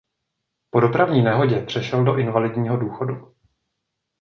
[0.73, 3.35] Po dopravní nehodě přešel do invalidního důchodu.